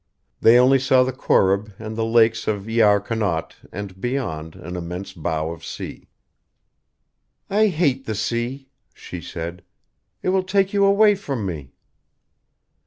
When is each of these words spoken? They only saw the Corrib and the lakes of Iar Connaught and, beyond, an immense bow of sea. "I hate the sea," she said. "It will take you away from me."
They 0.39 0.57
only 0.57 0.79
saw 0.79 1.03
the 1.03 1.11
Corrib 1.13 1.73
and 1.77 1.95
the 1.95 2.03
lakes 2.03 2.47
of 2.47 2.65
Iar 2.67 2.99
Connaught 2.99 3.55
and, 3.71 4.01
beyond, 4.01 4.55
an 4.55 4.75
immense 4.75 5.13
bow 5.13 5.51
of 5.51 5.63
sea. 5.63 6.09
"I 7.51 7.67
hate 7.67 8.07
the 8.07 8.15
sea," 8.15 8.67
she 8.95 9.21
said. 9.21 9.61
"It 10.23 10.29
will 10.29 10.41
take 10.41 10.73
you 10.73 10.85
away 10.85 11.13
from 11.13 11.45
me." 11.45 11.73